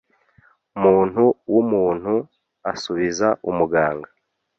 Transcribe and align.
muntu 0.81 1.23
w'umuntu, 1.51 2.13
”asubiza 2.73 3.27
umuganga 3.49 4.09